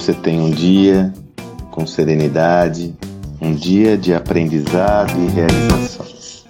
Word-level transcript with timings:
você 0.00 0.14
tenha 0.14 0.42
um 0.42 0.50
dia 0.50 1.12
com 1.70 1.86
serenidade, 1.86 2.96
um 3.38 3.54
dia 3.54 3.98
de 3.98 4.14
aprendizado 4.14 5.12
e 5.20 5.26
realizações. 5.26 6.46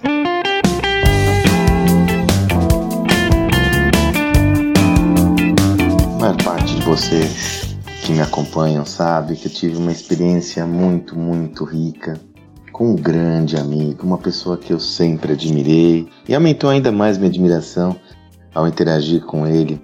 A 6.15 6.17
maior 6.17 6.37
parte 6.45 6.75
de 6.75 6.81
vocês 6.83 7.75
que 8.05 8.13
me 8.13 8.21
acompanham 8.21 8.85
sabe 8.85 9.35
que 9.35 9.47
eu 9.47 9.51
tive 9.51 9.75
uma 9.75 9.91
experiência 9.91 10.65
muito, 10.65 11.19
muito 11.19 11.65
rica 11.65 12.13
com 12.71 12.91
um 12.91 12.95
grande 12.95 13.57
amigo, 13.57 14.05
uma 14.05 14.17
pessoa 14.17 14.57
que 14.57 14.71
eu 14.71 14.79
sempre 14.79 15.33
admirei 15.33 16.07
e 16.25 16.33
aumentou 16.33 16.69
ainda 16.69 16.89
mais 16.89 17.17
minha 17.17 17.29
admiração 17.29 17.97
ao 18.55 18.65
interagir 18.65 19.25
com 19.25 19.45
ele 19.45 19.81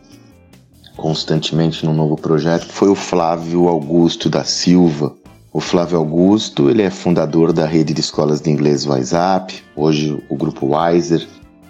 constantemente 0.97 1.85
num 1.85 1.93
novo 1.93 2.17
projeto, 2.17 2.65
foi 2.65 2.89
o 2.89 2.95
Flávio 2.95 3.67
Augusto 3.69 4.29
da 4.29 4.43
Silva. 4.43 5.13
O 5.53 5.61
Flávio 5.61 5.97
Augusto, 5.97 6.69
ele 6.69 6.81
é 6.81 6.89
fundador 6.89 7.53
da 7.53 7.65
rede 7.65 7.93
de 7.93 8.01
escolas 8.01 8.41
de 8.41 8.49
inglês 8.49 8.85
WhatsApp, 8.85 9.63
hoje 9.75 10.21
o 10.27 10.35
grupo 10.35 10.75
Wiser. 10.75 11.25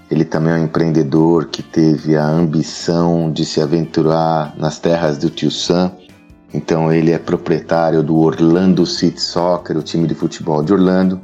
Ele 0.10 0.24
também 0.24 0.54
é 0.54 0.56
um 0.56 0.64
empreendedor 0.64 1.48
que 1.48 1.62
teve 1.62 2.16
a 2.16 2.26
ambição 2.26 3.30
de 3.30 3.46
se 3.46 3.62
aventurar 3.62 4.56
nas 4.58 4.80
terras 4.80 5.18
do 5.18 5.30
tio 5.30 5.52
Sam. 5.52 5.92
Então 6.54 6.92
ele 6.92 7.12
é 7.12 7.20
proprietário 7.20 8.02
do 8.02 8.16
Orlando 8.16 8.86
City 8.86 9.22
Soccer, 9.22 9.78
o 9.78 9.84
time 9.84 10.08
de 10.08 10.16
futebol 10.16 10.64
de 10.64 10.72
Orlando. 10.72 11.20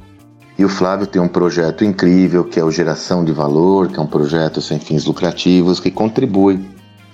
E 0.60 0.66
o 0.66 0.70
Flávio 0.70 1.08
tem 1.08 1.22
um 1.22 1.30
projeto 1.30 1.86
incrível 1.86 2.44
que 2.44 2.60
é 2.60 2.64
o 2.64 2.70
Geração 2.70 3.24
de 3.24 3.32
Valor, 3.32 3.88
que 3.88 3.98
é 3.98 4.02
um 4.02 4.08
projeto 4.08 4.62
sem 4.62 4.80
fins 4.80 5.06
lucrativos 5.06 5.80
que 5.80 5.90
contribui 5.90 6.60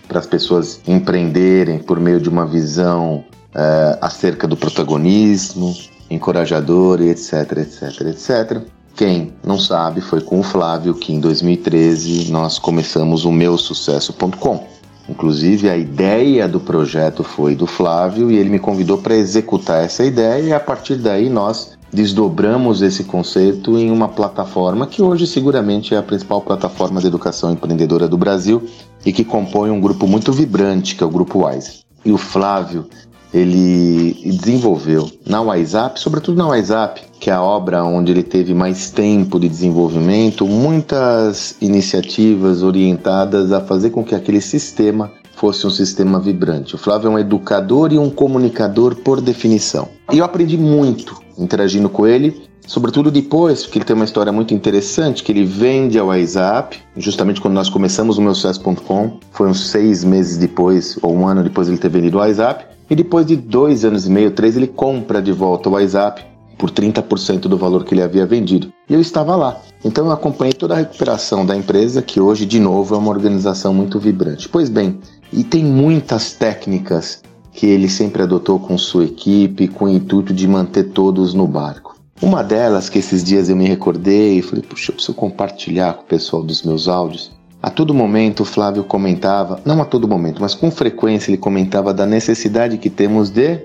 para 0.09 0.19
as 0.19 0.25
pessoas 0.25 0.81
empreenderem 0.87 1.77
por 1.77 1.99
meio 1.99 2.19
de 2.19 2.27
uma 2.27 2.45
visão 2.45 3.23
uh, 3.55 3.97
acerca 4.01 4.47
do 4.47 4.57
protagonismo, 4.57 5.73
encorajador, 6.09 6.99
etc, 6.99 7.59
etc, 7.59 8.01
etc. 8.07 8.61
Quem 8.95 9.31
não 9.45 9.57
sabe, 9.57 10.01
foi 10.01 10.19
com 10.19 10.39
o 10.39 10.43
Flávio 10.43 10.95
que 10.95 11.13
em 11.13 11.19
2013 11.19 12.31
nós 12.31 12.57
começamos 12.57 13.23
o 13.23 13.31
meusucesso.com. 13.31 14.67
Inclusive 15.07 15.69
a 15.69 15.77
ideia 15.77 16.47
do 16.47 16.59
projeto 16.59 17.23
foi 17.23 17.55
do 17.55 17.65
Flávio 17.65 18.31
e 18.31 18.37
ele 18.37 18.49
me 18.49 18.59
convidou 18.59 18.97
para 18.97 19.15
executar 19.15 19.83
essa 19.83 20.03
ideia 20.03 20.41
e 20.41 20.53
a 20.53 20.59
partir 20.59 20.95
daí 20.95 21.29
nós 21.29 21.77
desdobramos 21.91 22.81
esse 22.81 23.03
conceito 23.03 23.77
em 23.77 23.91
uma 23.91 24.07
plataforma 24.07 24.87
que 24.87 25.01
hoje 25.01 25.25
seguramente 25.25 25.93
é 25.93 25.97
a 25.97 26.03
principal 26.03 26.41
plataforma 26.41 27.01
de 27.01 27.07
educação 27.07 27.51
empreendedora 27.51 28.07
do 28.07 28.17
Brasil 28.17 28.63
e 29.05 29.11
que 29.11 29.23
compõe 29.23 29.69
um 29.69 29.81
grupo 29.81 30.07
muito 30.07 30.31
vibrante, 30.31 30.95
que 30.95 31.03
é 31.03 31.05
o 31.05 31.09
Grupo 31.09 31.45
Wise. 31.45 31.79
E 32.05 32.11
o 32.11 32.17
Flávio, 32.17 32.87
ele 33.33 34.13
desenvolveu 34.39 35.09
na 35.25 35.41
WhatsApp, 35.41 35.99
sobretudo 35.99 36.37
na 36.37 36.47
WhatsApp, 36.47 37.01
que 37.19 37.29
é 37.29 37.33
a 37.33 37.41
obra 37.41 37.83
onde 37.83 38.11
ele 38.11 38.23
teve 38.23 38.53
mais 38.53 38.89
tempo 38.89 39.39
de 39.39 39.49
desenvolvimento, 39.49 40.47
muitas 40.47 41.55
iniciativas 41.61 42.63
orientadas 42.63 43.51
a 43.51 43.61
fazer 43.61 43.89
com 43.89 44.03
que 44.03 44.15
aquele 44.15 44.41
sistema 44.41 45.11
fosse 45.35 45.65
um 45.65 45.69
sistema 45.69 46.19
vibrante. 46.19 46.75
O 46.75 46.77
Flávio 46.77 47.07
é 47.07 47.11
um 47.11 47.19
educador 47.19 47.93
e 47.93 47.97
um 47.97 48.09
comunicador 48.09 48.95
por 48.95 49.21
definição. 49.21 49.87
E 50.11 50.17
eu 50.17 50.25
aprendi 50.25 50.57
muito 50.57 51.28
interagindo 51.39 51.89
com 51.89 52.05
ele, 52.05 52.41
sobretudo 52.67 53.09
depois, 53.09 53.63
porque 53.63 53.79
ele 53.79 53.85
tem 53.85 53.95
uma 53.95 54.05
história 54.05 54.31
muito 54.31 54.53
interessante, 54.53 55.23
que 55.23 55.31
ele 55.31 55.43
vende 55.43 55.97
ao 55.97 56.07
WhatsApp, 56.07 56.77
justamente 56.95 57.41
quando 57.41 57.55
nós 57.55 57.69
começamos 57.69 58.17
o 58.17 58.21
meu 58.21 58.35
sucesso.com, 58.35 59.17
foi 59.31 59.49
uns 59.49 59.69
seis 59.69 60.03
meses 60.03 60.37
depois, 60.37 60.97
ou 61.01 61.15
um 61.15 61.27
ano 61.27 61.43
depois 61.43 61.67
ele 61.67 61.77
ter 61.77 61.89
vendido 61.89 62.17
o 62.17 62.19
WhatsApp, 62.19 62.65
e 62.89 62.95
depois 62.95 63.25
de 63.25 63.35
dois 63.35 63.85
anos 63.85 64.07
e 64.07 64.11
meio, 64.11 64.31
três, 64.31 64.57
ele 64.57 64.67
compra 64.67 65.21
de 65.21 65.31
volta 65.31 65.69
o 65.69 65.73
WhatsApp 65.73 66.23
por 66.57 66.69
30% 66.69 67.41
do 67.41 67.57
valor 67.57 67.85
que 67.85 67.93
ele 67.93 68.01
havia 68.01 68.25
vendido. 68.25 68.71
E 68.89 68.93
eu 68.93 68.99
estava 68.99 69.35
lá. 69.35 69.61
Então 69.83 70.05
eu 70.05 70.11
acompanhei 70.11 70.53
toda 70.53 70.73
a 70.73 70.77
recuperação 70.77 71.45
da 71.45 71.55
empresa, 71.55 72.01
que 72.01 72.19
hoje, 72.19 72.45
de 72.45 72.59
novo, 72.59 72.93
é 72.93 72.97
uma 72.97 73.09
organização 73.09 73.73
muito 73.73 73.97
vibrante. 73.97 74.49
Pois 74.49 74.69
bem, 74.69 74.99
e 75.31 75.43
tem 75.43 75.63
muitas 75.63 76.33
técnicas 76.33 77.21
que 77.51 77.65
ele 77.65 77.89
sempre 77.89 78.23
adotou 78.23 78.59
com 78.59 78.77
sua 78.77 79.05
equipe, 79.05 79.67
com 79.67 79.85
o 79.85 79.89
intuito 79.89 80.33
de 80.33 80.47
manter 80.47 80.89
todos 80.89 81.33
no 81.33 81.47
barco. 81.47 81.97
Uma 82.21 82.43
delas, 82.43 82.89
que 82.89 82.99
esses 82.99 83.23
dias 83.23 83.49
eu 83.49 83.55
me 83.55 83.65
recordei 83.65 84.39
e 84.39 84.41
falei, 84.41 84.61
puxa, 84.61 84.91
eu 84.91 84.95
preciso 84.95 85.13
compartilhar 85.13 85.93
com 85.93 86.03
o 86.03 86.05
pessoal 86.05 86.43
dos 86.43 86.63
meus 86.63 86.87
áudios. 86.87 87.31
A 87.61 87.69
todo 87.69 87.93
momento 87.93 88.41
o 88.41 88.45
Flávio 88.45 88.83
comentava, 88.83 89.61
não 89.65 89.81
a 89.81 89.85
todo 89.85 90.07
momento, 90.07 90.41
mas 90.41 90.53
com 90.53 90.69
frequência 90.71 91.29
ele 91.29 91.37
comentava 91.37 91.93
da 91.93 92.05
necessidade 92.05 92.77
que 92.77 92.89
temos 92.89 93.29
de 93.29 93.61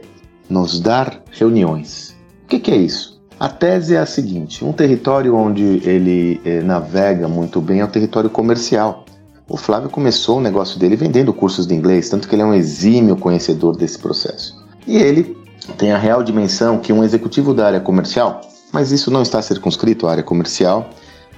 nos 0.49 0.81
dar 0.81 1.23
reuniões. 1.31 2.17
O 2.45 2.49
que, 2.49 2.59
que 2.59 2.71
é 2.71 2.77
isso? 2.77 3.21
A 3.39 3.49
tese 3.49 3.95
é 3.95 3.99
a 3.99 4.07
seguinte: 4.07 4.65
um 4.65 4.73
território 4.73 5.37
onde 5.37 5.81
ele 5.85 6.41
eh, 6.45 6.61
navega 6.61 7.29
muito 7.29 7.61
bem 7.61 7.81
é 7.81 7.85
o 7.85 7.89
território 7.89 8.31
comercial. 8.31 9.04
O 9.47 9.59
Flávio 9.59 9.91
começou 9.91 10.39
o 10.39 10.41
negócio 10.41 10.79
dele 10.79 10.97
vendendo 10.97 11.33
cursos 11.33 11.67
de 11.67 11.75
inglês, 11.75 12.09
tanto 12.09 12.27
que 12.27 12.35
ele 12.35 12.43
é 12.43 12.47
um 12.47 12.55
exímio 12.55 13.15
conhecedor 13.15 13.77
desse 13.77 13.99
processo. 13.99 14.57
E 14.87 14.97
ele 14.97 15.37
tem 15.77 15.93
a 15.93 15.99
real 15.99 16.23
dimensão 16.23 16.79
que 16.79 16.93
um 16.93 17.05
executivo 17.05 17.53
da 17.53 17.67
área 17.67 17.81
comercial, 17.81 18.41
mas 18.73 18.91
isso 18.91 19.11
não 19.11 19.21
está 19.21 19.43
circunscrito 19.43 20.07
à 20.07 20.13
área 20.13 20.23
comercial, 20.23 20.89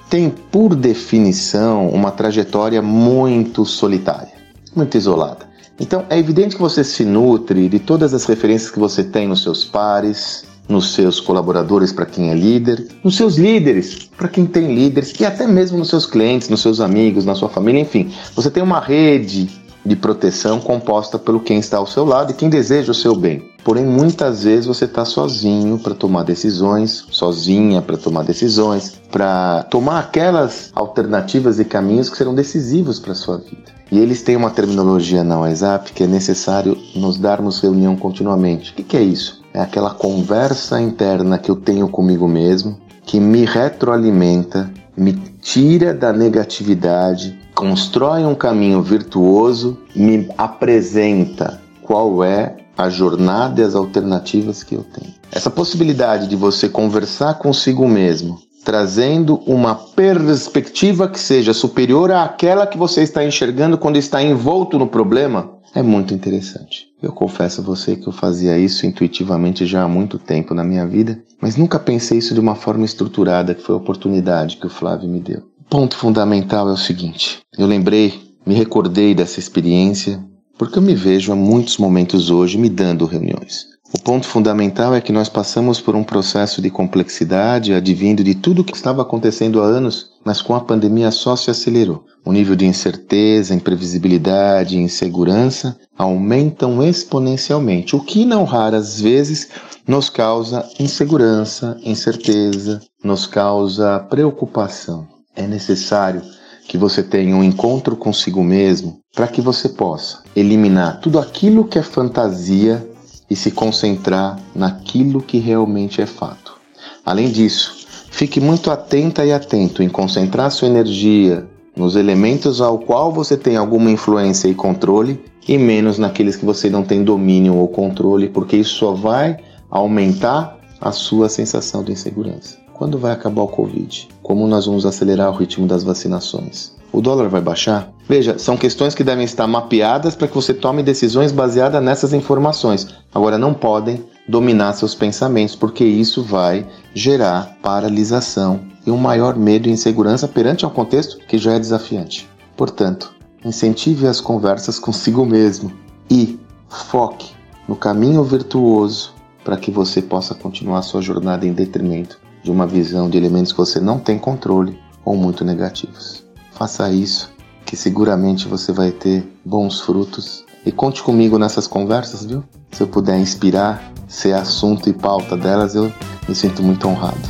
tem 0.09 0.29
por 0.29 0.73
definição 0.73 1.89
uma 1.89 2.11
trajetória 2.11 2.81
muito 2.81 3.65
solitária, 3.65 4.33
muito 4.73 4.97
isolada. 4.97 5.45
Então 5.77 6.05
é 6.09 6.17
evidente 6.17 6.55
que 6.55 6.61
você 6.61 6.83
se 6.83 7.03
nutre 7.03 7.67
de 7.67 7.77
todas 7.77 8.13
as 8.13 8.25
referências 8.25 8.71
que 8.71 8.79
você 8.79 9.03
tem 9.03 9.27
nos 9.27 9.43
seus 9.43 9.65
pares, 9.65 10.45
nos 10.67 10.93
seus 10.93 11.19
colaboradores 11.19 11.91
para 11.91 12.05
quem 12.05 12.29
é 12.29 12.33
líder, 12.33 12.87
nos 13.03 13.15
seus 13.15 13.37
líderes 13.37 14.09
para 14.17 14.27
quem 14.27 14.45
tem 14.45 14.73
líderes 14.73 15.13
e 15.19 15.25
até 15.25 15.47
mesmo 15.47 15.77
nos 15.77 15.89
seus 15.89 16.05
clientes, 16.05 16.49
nos 16.49 16.61
seus 16.61 16.81
amigos, 16.81 17.25
na 17.25 17.35
sua 17.35 17.49
família, 17.49 17.79
enfim. 17.79 18.11
Você 18.35 18.49
tem 18.49 18.63
uma 18.63 18.79
rede 18.79 19.49
de 19.87 19.95
proteção 19.95 20.59
composta 20.59 21.17
pelo 21.17 21.39
quem 21.39 21.59
está 21.59 21.77
ao 21.77 21.87
seu 21.87 22.03
lado 22.03 22.31
e 22.31 22.33
quem 22.33 22.49
deseja 22.49 22.91
o 22.91 22.95
seu 22.95 23.15
bem. 23.15 23.49
Porém, 23.63 23.85
muitas 23.85 24.43
vezes 24.43 24.65
você 24.65 24.85
está 24.85 25.05
sozinho 25.05 25.77
para 25.77 25.93
tomar 25.93 26.23
decisões, 26.23 27.05
sozinha 27.09 27.81
para 27.81 27.97
tomar 27.97 28.23
decisões, 28.23 28.99
para 29.11 29.63
tomar 29.63 29.99
aquelas 29.99 30.71
alternativas 30.75 31.59
e 31.59 31.65
caminhos 31.65 32.09
que 32.09 32.17
serão 32.17 32.35
decisivos 32.35 32.99
para 32.99 33.13
a 33.13 33.15
sua 33.15 33.37
vida. 33.37 33.77
E 33.89 33.99
eles 33.99 34.21
têm 34.21 34.35
uma 34.35 34.49
terminologia 34.49 35.23
na 35.23 35.39
WhatsApp 35.39 35.93
que 35.93 36.03
é 36.03 36.07
necessário 36.07 36.77
nos 36.95 37.17
darmos 37.17 37.61
reunião 37.61 37.95
continuamente. 37.95 38.71
O 38.71 38.75
que, 38.75 38.83
que 38.83 38.97
é 38.97 39.01
isso? 39.01 39.41
É 39.57 39.61
aquela 39.61 39.89
conversa 39.89 40.79
interna 40.79 41.39
que 41.39 41.49
eu 41.49 41.55
tenho 41.55 41.89
comigo 41.89 42.27
mesmo, 42.27 42.77
que 43.03 43.19
me 43.19 43.43
retroalimenta, 43.43 44.71
me 44.95 45.13
tira 45.41 45.95
da 45.95 46.13
negatividade, 46.13 47.35
constrói 47.55 48.23
um 48.23 48.35
caminho 48.35 48.83
virtuoso, 48.83 49.75
me 49.95 50.29
apresenta 50.37 51.59
qual 51.81 52.23
é 52.23 52.55
a 52.77 52.87
jornada 52.87 53.59
e 53.59 53.63
as 53.63 53.73
alternativas 53.73 54.61
que 54.61 54.75
eu 54.75 54.83
tenho. 54.83 55.11
Essa 55.31 55.49
possibilidade 55.49 56.27
de 56.27 56.35
você 56.35 56.69
conversar 56.69 57.39
consigo 57.39 57.87
mesmo, 57.87 58.37
trazendo 58.63 59.41
uma 59.47 59.73
perspectiva 59.73 61.07
que 61.07 61.19
seja 61.19 61.51
superior 61.51 62.11
àquela 62.11 62.67
que 62.67 62.77
você 62.77 63.01
está 63.01 63.25
enxergando 63.25 63.75
quando 63.75 63.97
está 63.97 64.21
envolto 64.21 64.77
no 64.77 64.85
problema, 64.85 65.56
é 65.73 65.81
muito 65.81 66.13
interessante. 66.13 66.87
Eu 67.01 67.11
confesso 67.11 67.61
a 67.61 67.63
você 67.63 67.95
que 67.95 68.07
eu 68.07 68.13
fazia 68.13 68.57
isso 68.57 68.85
intuitivamente 68.85 69.65
já 69.65 69.83
há 69.83 69.87
muito 69.87 70.17
tempo 70.17 70.53
na 70.53 70.63
minha 70.63 70.85
vida, 70.87 71.21
mas 71.41 71.55
nunca 71.55 71.79
pensei 71.79 72.17
isso 72.17 72.33
de 72.33 72.39
uma 72.39 72.55
forma 72.55 72.85
estruturada, 72.85 73.53
que 73.53 73.61
foi 73.61 73.75
a 73.75 73.77
oportunidade 73.77 74.57
que 74.57 74.67
o 74.67 74.69
Flávio 74.69 75.09
me 75.09 75.19
deu. 75.19 75.43
O 75.61 75.69
ponto 75.69 75.95
fundamental 75.95 76.67
é 76.69 76.73
o 76.73 76.77
seguinte: 76.77 77.39
eu 77.57 77.67
lembrei, 77.67 78.13
me 78.45 78.55
recordei 78.55 79.13
dessa 79.13 79.39
experiência, 79.39 80.23
porque 80.57 80.77
eu 80.79 80.81
me 80.81 80.95
vejo 80.95 81.31
há 81.31 81.35
muitos 81.35 81.77
momentos 81.77 82.31
hoje 82.31 82.57
me 82.57 82.69
dando 82.69 83.05
reuniões. 83.05 83.76
O 83.93 83.99
ponto 83.99 84.27
fundamental 84.27 84.93
é 84.93 84.99
que 84.99 85.13
nós 85.13 85.29
passamos 85.29 85.79
por 85.79 85.95
um 85.95 86.03
processo 86.03 86.61
de 86.61 86.69
complexidade 86.69 87.73
advindo 87.73 88.21
de 88.21 88.35
tudo 88.35 88.61
o 88.61 88.63
que 88.63 88.75
estava 88.75 89.01
acontecendo 89.01 89.61
há 89.61 89.65
anos, 89.65 90.11
mas 90.25 90.41
com 90.41 90.53
a 90.53 90.59
pandemia 90.59 91.09
só 91.09 91.37
se 91.37 91.49
acelerou. 91.49 92.03
O 92.25 92.33
nível 92.33 92.53
de 92.53 92.65
incerteza, 92.65 93.55
imprevisibilidade 93.55 94.75
e 94.75 94.81
insegurança 94.81 95.77
aumentam 95.97 96.83
exponencialmente, 96.83 97.95
o 97.95 98.01
que 98.01 98.25
não 98.25 98.43
raras 98.43 98.99
vezes 98.99 99.47
nos 99.87 100.09
causa 100.09 100.67
insegurança, 100.77 101.77
incerteza, 101.81 102.81
nos 103.01 103.25
causa 103.25 103.99
preocupação. 103.99 105.07
É 105.33 105.47
necessário 105.47 106.21
que 106.67 106.77
você 106.77 107.01
tenha 107.01 107.33
um 107.33 107.43
encontro 107.43 107.95
consigo 107.95 108.43
mesmo 108.43 108.99
para 109.15 109.27
que 109.27 109.39
você 109.39 109.69
possa 109.69 110.23
eliminar 110.35 110.99
tudo 110.99 111.17
aquilo 111.17 111.63
que 111.63 111.79
é 111.79 111.83
fantasia 111.83 112.85
e 113.29 113.35
se 113.35 113.51
concentrar 113.51 114.39
naquilo 114.55 115.21
que 115.21 115.37
realmente 115.37 116.01
é 116.01 116.05
fato. 116.05 116.57
Além 117.05 117.29
disso, 117.29 117.85
fique 118.09 118.39
muito 118.39 118.71
atenta 118.71 119.25
e 119.25 119.31
atento 119.31 119.83
em 119.83 119.89
concentrar 119.89 120.51
sua 120.51 120.67
energia 120.67 121.47
nos 121.75 121.95
elementos 121.95 122.59
ao 122.59 122.79
qual 122.79 123.11
você 123.11 123.37
tem 123.37 123.55
alguma 123.55 123.91
influência 123.91 124.47
e 124.47 124.55
controle 124.55 125.23
e 125.47 125.57
menos 125.57 125.97
naqueles 125.97 126.35
que 126.35 126.45
você 126.45 126.69
não 126.69 126.83
tem 126.83 127.03
domínio 127.03 127.55
ou 127.55 127.67
controle, 127.67 128.27
porque 128.27 128.57
isso 128.57 128.75
só 128.75 128.91
vai 128.91 129.37
aumentar 129.69 130.57
a 130.81 130.91
sua 130.91 131.29
sensação 131.29 131.83
de 131.83 131.91
insegurança. 131.91 132.57
Quando 132.73 132.99
vai 132.99 133.11
acabar 133.11 133.41
o 133.41 133.47
Covid? 133.47 134.07
Como 134.21 134.47
nós 134.47 134.65
vamos 134.65 134.85
acelerar 134.85 135.31
o 135.31 135.35
ritmo 135.35 135.65
das 135.65 135.83
vacinações? 135.83 136.76
O 136.91 137.01
dólar 137.01 137.27
vai 137.27 137.41
baixar? 137.41 137.91
Veja, 138.07 138.39
são 138.39 138.55
questões 138.55 138.95
que 138.95 139.03
devem 139.03 139.25
estar 139.25 139.45
mapeadas 139.47 140.15
para 140.15 140.27
que 140.27 140.35
você 140.35 140.53
tome 140.53 140.81
decisões 140.81 141.31
baseadas 141.31 141.83
nessas 141.83 142.13
informações. 142.13 142.87
Agora, 143.13 143.37
não 143.37 143.53
podem 143.53 144.03
dominar 144.27 144.73
seus 144.73 144.95
pensamentos, 144.95 145.55
porque 145.55 145.83
isso 145.83 146.23
vai 146.23 146.65
gerar 146.93 147.57
paralisação 147.61 148.61
e 148.85 148.91
um 148.91 148.97
maior 148.97 149.35
medo 149.35 149.67
e 149.67 149.71
insegurança 149.71 150.27
perante 150.27 150.65
um 150.65 150.69
contexto 150.69 151.17
que 151.27 151.37
já 151.37 151.53
é 151.53 151.59
desafiante. 151.59 152.29
Portanto, 152.55 153.13
incentive 153.43 154.07
as 154.07 154.21
conversas 154.21 154.79
consigo 154.79 155.25
mesmo 155.25 155.71
e 156.09 156.39
foque 156.69 157.31
no 157.67 157.75
caminho 157.75 158.23
virtuoso 158.23 159.13
para 159.43 159.57
que 159.57 159.71
você 159.71 160.01
possa 160.01 160.33
continuar 160.33 160.81
sua 160.81 161.01
jornada 161.01 161.45
em 161.45 161.53
detrimento 161.53 162.19
de 162.43 162.51
uma 162.51 162.65
visão 162.65 163.09
de 163.09 163.17
elementos 163.17 163.51
que 163.51 163.57
você 163.57 163.79
não 163.79 163.99
tem 163.99 164.17
controle 164.17 164.79
ou 165.03 165.15
muito 165.15 165.43
negativos. 165.43 166.26
Faça 166.57 166.89
isso, 166.91 167.31
que 167.63 167.75
seguramente 167.75 168.47
você 168.47 168.71
vai 168.71 168.89
ter 168.89 169.23
bons 169.45 169.79
frutos. 169.79 170.43
E 170.65 170.71
conte 170.71 171.03
comigo 171.03 171.37
nessas 171.37 171.67
conversas, 171.67 172.25
viu? 172.25 172.43
Se 172.71 172.81
eu 172.81 172.87
puder 172.87 173.19
inspirar, 173.19 173.93
ser 174.07 174.33
assunto 174.33 174.89
e 174.89 174.93
pauta 174.93 175.37
delas, 175.37 175.75
eu 175.75 175.93
me 176.27 176.33
sinto 176.33 176.63
muito 176.63 176.87
honrado. 176.87 177.21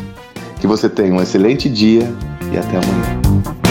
Que 0.61 0.65
você 0.65 0.87
tenha 0.87 1.13
um 1.13 1.21
excelente 1.21 1.67
dia 1.67 2.09
e 2.53 2.57
até 2.57 2.77
amanhã. 2.77 3.66